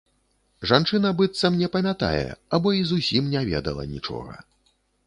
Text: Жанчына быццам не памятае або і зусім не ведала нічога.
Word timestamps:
Жанчына 0.69 1.11
быццам 1.19 1.59
не 1.65 1.69
памятае 1.75 2.25
або 2.59 2.69
і 2.81 2.83
зусім 2.95 3.33
не 3.37 3.49
ведала 3.53 3.83
нічога. 3.97 4.35